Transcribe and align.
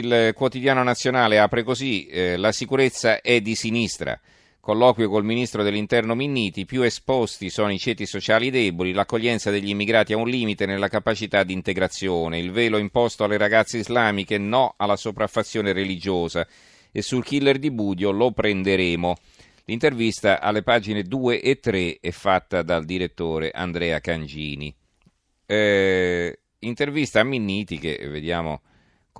Il 0.00 0.32
quotidiano 0.34 0.82
nazionale 0.82 1.38
apre 1.38 1.62
così, 1.62 2.06
eh, 2.06 2.38
la 2.38 2.52
sicurezza 2.52 3.20
è 3.20 3.42
di 3.42 3.54
sinistra. 3.54 4.18
Colloquio 4.58 5.10
col 5.10 5.26
ministro 5.26 5.62
dell'interno 5.62 6.14
Minniti, 6.14 6.64
più 6.64 6.80
esposti 6.80 7.50
sono 7.50 7.70
i 7.70 7.78
ceti 7.78 8.06
sociali 8.06 8.48
deboli, 8.48 8.92
l'accoglienza 8.92 9.50
degli 9.50 9.68
immigrati 9.68 10.14
ha 10.14 10.16
un 10.16 10.26
limite 10.26 10.64
nella 10.64 10.88
capacità 10.88 11.44
di 11.44 11.52
integrazione, 11.52 12.38
il 12.38 12.50
velo 12.50 12.78
imposto 12.78 13.24
alle 13.24 13.36
ragazze 13.36 13.76
islamiche, 13.76 14.38
no 14.38 14.72
alla 14.78 14.96
sopraffazione 14.96 15.74
religiosa 15.74 16.46
e 16.90 17.02
sul 17.02 17.22
killer 17.22 17.58
di 17.58 17.70
Budio 17.70 18.10
lo 18.10 18.32
prenderemo. 18.32 19.16
L'intervista 19.66 20.40
alle 20.40 20.62
pagine 20.62 21.02
2 21.02 21.42
e 21.42 21.60
3 21.60 21.98
è 22.00 22.10
fatta 22.10 22.62
dal 22.62 22.86
direttore 22.86 23.50
Andrea 23.50 24.00
Cangini. 24.00 24.74
Eh, 25.44 26.38
intervista 26.60 27.20
a 27.20 27.24
Minniti 27.24 27.78
che 27.78 27.98
vediamo 28.08 28.62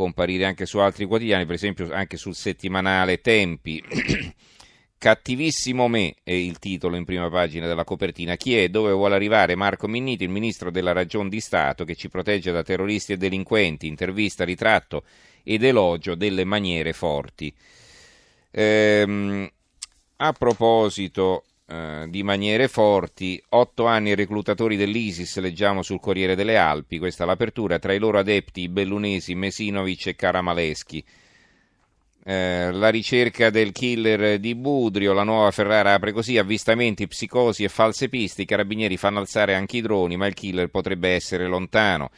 comparire 0.01 0.47
anche 0.47 0.65
su 0.65 0.79
altri 0.79 1.05
quotidiani, 1.05 1.45
per 1.45 1.57
esempio 1.57 1.93
anche 1.93 2.17
sul 2.17 2.35
settimanale 2.35 3.21
Tempi. 3.21 3.85
Cattivissimo 4.97 5.89
me 5.89 6.15
è 6.23 6.33
il 6.33 6.59
titolo 6.59 6.97
in 6.97 7.05
prima 7.05 7.29
pagina 7.29 7.67
della 7.67 7.85
copertina. 7.85 8.37
Chi 8.37 8.57
è? 8.57 8.69
Dove 8.69 8.93
vuole 8.93 9.15
arrivare 9.15 9.55
Marco 9.57 9.89
Minniti, 9.89 10.25
il 10.25 10.31
ministro 10.31 10.71
della 10.71 10.93
ragion 10.93 11.29
di 11.29 11.41
Stato 11.41 11.85
che 11.85 11.95
ci 11.95 12.09
protegge 12.09 12.51
da 12.51 12.63
terroristi 12.63 13.13
e 13.13 13.17
delinquenti? 13.19 13.87
Intervista, 13.87 14.45
ritratto 14.45 15.05
ed 15.43 15.65
elogio 15.65 16.15
delle 16.15 16.45
maniere 16.45 16.93
forti. 16.93 17.55
Ehm, 18.51 19.49
a 20.17 20.33
proposito 20.33 21.45
eh, 21.71 22.07
di 22.09 22.25
maniere 22.25 22.67
forti, 22.67 23.41
otto 23.51 23.87
anni 23.87 24.17
reclutatori 24.17 24.75
dell'ISIS, 24.75 25.39
leggiamo 25.39 25.83
sul 25.83 26.01
Corriere 26.01 26.35
delle 26.35 26.57
Alpi, 26.57 26.99
questa 26.99 27.23
è 27.23 27.27
l'apertura, 27.29 27.79
tra 27.79 27.93
i 27.93 27.99
loro 28.01 28.19
adepti 28.19 28.63
i 28.63 28.69
bellunesi 28.69 29.37
Mesinovic 29.37 30.09
e 30.09 30.17
Karamaleschi. 30.17 31.05
Eh, 32.25 32.73
la 32.73 32.89
ricerca 32.89 33.51
del 33.51 33.71
killer 33.71 34.41
di 34.41 34.57
Budrio, 34.57 35.13
la 35.13 35.23
nuova 35.23 35.53
Ferrara 35.53 35.95
apre 35.95 36.11
così, 36.11 36.39
avvistamenti, 36.39 37.07
psicosi 37.07 37.63
e 37.63 37.69
false 37.69 38.09
piste, 38.09 38.43
i 38.43 38.47
carabinieri 38.47 38.97
fanno 38.97 39.21
alzare 39.21 39.55
anche 39.55 39.77
i 39.77 39.81
droni, 39.81 40.17
ma 40.17 40.27
il 40.27 40.35
killer 40.35 40.71
potrebbe 40.71 41.11
essere 41.11 41.47
lontano. 41.47 42.11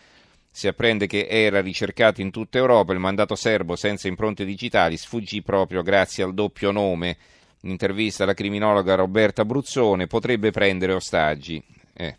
Si 0.50 0.66
apprende 0.66 1.06
che 1.06 1.26
era 1.28 1.60
ricercato 1.60 2.22
in 2.22 2.30
tutta 2.30 2.56
Europa, 2.56 2.94
il 2.94 2.98
mandato 3.00 3.34
serbo 3.34 3.76
senza 3.76 4.08
impronte 4.08 4.46
digitali 4.46 4.96
sfuggì 4.96 5.42
proprio 5.42 5.82
grazie 5.82 6.24
al 6.24 6.32
doppio 6.32 6.70
nome 6.70 7.18
un'intervista 7.62 8.24
alla 8.24 8.34
criminologa 8.34 8.94
Roberta 8.94 9.44
Bruzzone, 9.44 10.06
potrebbe 10.06 10.50
prendere 10.50 10.92
ostaggi. 10.92 11.62
Eh. 11.94 12.18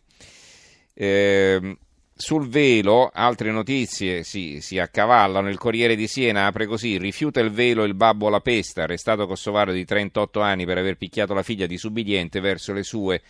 Eh, 0.93 1.77
sul 2.15 2.47
velo, 2.47 3.09
altre 3.13 3.51
notizie 3.51 4.23
si, 4.23 4.61
si, 4.61 4.77
accavallano. 4.77 5.49
Il 5.49 5.57
Corriere 5.57 5.95
di 5.95 6.07
Siena 6.07 6.45
apre 6.45 6.67
così: 6.67 6.97
rifiuta 6.97 7.39
il 7.39 7.51
velo 7.51 7.83
il 7.83 7.95
babbo 7.95 8.29
La 8.29 8.39
Pesta, 8.39 8.83
arrestato 8.83 9.27
kosovaro 9.27 9.71
di 9.71 9.83
38 9.83 10.39
anni 10.39 10.65
per 10.65 10.77
aver 10.77 10.95
picchiato 10.95 11.33
la 11.33 11.43
figlia 11.43 11.65
di 11.65 11.77
subbidiente 11.77 12.39
verso 12.39 12.71
le 12.71 12.83
sue 12.83 13.21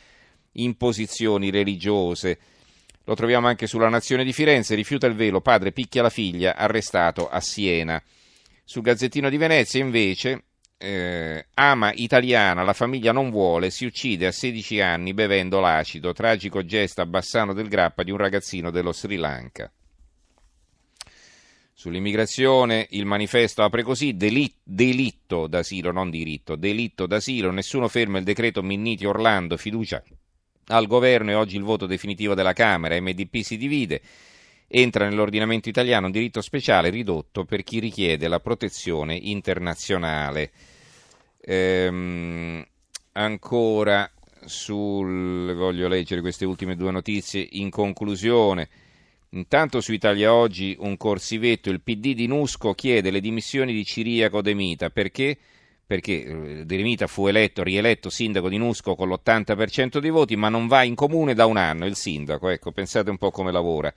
imposizioni 0.54 1.50
religiose. 1.50 2.38
Lo 3.06 3.16
troviamo 3.16 3.48
anche 3.48 3.68
sulla 3.68 3.90
Nazione 3.90 4.24
di 4.24 4.34
Firenze: 4.34 4.76
rifiuta 4.76 5.08
il 5.08 5.16
velo, 5.16 5.42
padre 5.42 5.72
picchia 5.72 6.02
la 6.02 6.10
figlia, 6.10 6.56
arrestato 6.56 7.30
a 7.30 7.40
Siena. 7.40 8.02
Sul 8.66 8.82
Gazzettino 8.82 9.30
di 9.30 9.38
Venezia, 9.38 9.82
invece, 9.82 10.44
eh, 10.84 11.46
ama 11.54 11.94
italiana, 11.94 12.62
la 12.64 12.74
famiglia 12.74 13.14
non 13.14 13.30
vuole, 13.30 13.70
si 13.70 13.86
uccide 13.86 14.28
a 14.28 14.32
16 14.34 14.82
anni 14.82 15.14
bevendo 15.14 15.62
l'acido, 15.62 16.12
tragico 16.12 16.66
gesto 16.66 17.00
a 17.00 17.06
Bassano 17.06 17.54
del 17.54 17.70
Grappa 17.70 18.04
di 18.04 18.12
un 18.12 18.18
ragazzino 18.18 18.70
dello 18.70 18.92
Sri 18.92 19.16
Lanka. 19.16 19.72
Sull'immigrazione 21.74 22.88
il 22.92 23.06
manifesto 23.06 23.64
apre 23.64 23.82
così, 23.82 24.18
delit- 24.18 24.60
delitto 24.62 25.48
d'asilo, 25.48 25.94
non 25.94 26.10
diritto, 26.10 26.58
delitto 26.58 27.06
d'asilo, 27.06 27.52
nessuno 27.52 27.88
ferma 27.88 28.18
il 28.18 28.26
decreto 28.26 28.62
Minniti 28.62 29.06
Orlando, 29.06 29.56
fiducia 29.56 30.04
al 30.68 30.88
governo 30.88 31.32
e 31.32 31.36
oggi 31.36 31.56
il 31.56 31.64
voto 31.64 31.86
definitivo 31.86 32.34
della 32.34 32.54
Camera, 32.54 33.00
MDP 33.00 33.42
si 33.42 33.56
divide, 33.56 34.02
entra 34.68 35.08
nell'ordinamento 35.08 35.70
italiano 35.70 36.08
un 36.08 36.12
diritto 36.12 36.42
speciale 36.42 36.90
ridotto 36.90 37.46
per 37.46 37.64
chi 37.64 37.80
richiede 37.80 38.28
la 38.28 38.40
protezione 38.42 39.16
internazionale. 39.16 40.52
Ehm, 41.46 42.66
ancora 43.14 44.10
sul 44.46 45.54
voglio 45.54 45.88
leggere 45.88 46.22
queste 46.22 46.46
ultime 46.46 46.76
due 46.76 46.92
notizie 46.92 47.46
in 47.52 47.70
conclusione. 47.70 48.70
Intanto 49.30 49.82
su 49.82 49.94
Italia 49.94 50.34
Oggi 50.34 50.76
un 50.80 50.96
corsivetto, 50.96 51.70
il 51.70 51.82
PD 51.82 52.14
di 52.14 52.28
Nusco 52.28 52.74
chiede 52.74 53.10
le 53.10 53.20
dimissioni 53.20 53.74
di 53.74 53.84
Ciriaco 53.84 54.42
De 54.42 54.54
Mita 54.54 54.90
perché? 54.90 55.38
Perché 55.86 56.24
eh, 56.24 56.66
De 56.66 56.78
Mita 56.78 57.08
fu 57.08 57.28
eletto, 57.28 57.64
rieletto 57.64 58.10
sindaco 58.10 58.48
di 58.48 58.58
Nusco 58.58 58.96
con 58.96 59.10
l'80% 59.10 59.98
dei 59.98 60.12
voti, 60.12 60.36
ma 60.36 60.50
non 60.50 60.68
va 60.68 60.84
in 60.84 60.96
comune 60.96 61.34
da 61.34 61.46
un 61.46 61.58
anno 61.58 61.86
il 61.86 61.96
sindaco, 61.96 62.50
ecco, 62.50 62.72
pensate 62.72 63.10
un 63.10 63.18
po' 63.18 63.32
come 63.32 63.52
lavora. 63.52 63.94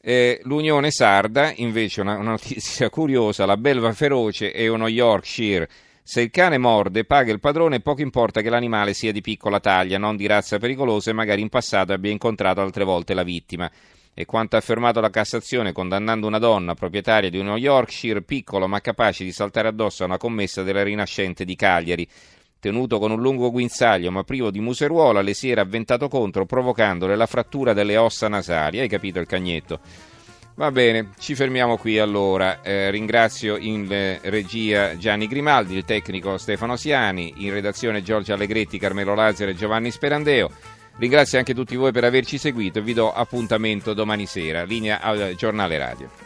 Eh, 0.00 0.40
L'Unione 0.44 0.90
Sarda, 0.90 1.52
invece, 1.56 2.02
una, 2.02 2.18
una 2.18 2.30
notizia 2.30 2.90
curiosa, 2.90 3.46
la 3.46 3.56
belva 3.56 3.92
feroce 3.94 4.52
è 4.52 4.68
uno 4.68 4.86
Yorkshire 4.86 5.68
se 6.06 6.20
il 6.20 6.28
cane 6.28 6.58
morde, 6.58 7.06
paga 7.06 7.32
il 7.32 7.40
padrone 7.40 7.80
poco 7.80 8.02
importa 8.02 8.42
che 8.42 8.50
l'animale 8.50 8.92
sia 8.92 9.10
di 9.10 9.22
piccola 9.22 9.58
taglia, 9.58 9.96
non 9.96 10.16
di 10.16 10.26
razza 10.26 10.58
pericolosa 10.58 11.08
e 11.08 11.14
magari 11.14 11.40
in 11.40 11.48
passato 11.48 11.94
abbia 11.94 12.10
incontrato 12.10 12.60
altre 12.60 12.84
volte 12.84 13.14
la 13.14 13.22
vittima. 13.22 13.70
E 14.12 14.26
quanto 14.26 14.56
ha 14.56 14.58
affermato 14.58 15.00
la 15.00 15.08
Cassazione 15.08 15.72
condannando 15.72 16.26
una 16.26 16.38
donna 16.38 16.74
proprietaria 16.74 17.30
di 17.30 17.38
uno 17.38 17.56
Yorkshire 17.56 18.20
piccolo 18.20 18.68
ma 18.68 18.82
capace 18.82 19.24
di 19.24 19.32
saltare 19.32 19.68
addosso 19.68 20.02
a 20.02 20.06
una 20.06 20.18
commessa 20.18 20.62
della 20.62 20.82
Rinascente 20.82 21.46
di 21.46 21.56
Cagliari. 21.56 22.06
Tenuto 22.60 22.98
con 22.98 23.10
un 23.10 23.22
lungo 23.22 23.50
guinzaglio 23.50 24.10
ma 24.10 24.24
privo 24.24 24.50
di 24.50 24.60
museruola, 24.60 25.22
le 25.22 25.32
si 25.32 25.48
era 25.48 25.62
avventato 25.62 26.08
contro 26.08 26.44
provocandole 26.44 27.16
la 27.16 27.26
frattura 27.26 27.72
delle 27.72 27.96
ossa 27.96 28.28
nasali. 28.28 28.78
Hai 28.78 28.88
capito 28.88 29.20
il 29.20 29.26
cagnetto? 29.26 29.80
Va 30.56 30.70
bene, 30.70 31.10
ci 31.18 31.34
fermiamo 31.34 31.76
qui 31.76 31.98
allora. 31.98 32.62
Eh, 32.62 32.90
ringrazio 32.90 33.56
in 33.56 33.88
regia 34.22 34.96
Gianni 34.96 35.26
Grimaldi, 35.26 35.74
il 35.74 35.84
tecnico 35.84 36.38
Stefano 36.38 36.76
Siani, 36.76 37.34
in 37.38 37.52
redazione 37.52 38.02
Giorgio 38.02 38.34
Allegretti, 38.34 38.78
Carmelo 38.78 39.14
Lazzaro 39.14 39.50
e 39.50 39.56
Giovanni 39.56 39.90
Sperandeo. 39.90 40.50
Ringrazio 40.96 41.38
anche 41.38 41.54
tutti 41.54 41.74
voi 41.74 41.90
per 41.90 42.04
averci 42.04 42.38
seguito 42.38 42.78
e 42.78 42.82
vi 42.82 42.94
do 42.94 43.12
appuntamento 43.12 43.94
domani 43.94 44.26
sera. 44.26 44.62
Linea 44.62 45.00
al 45.00 45.34
giornale 45.36 45.76
radio. 45.76 46.23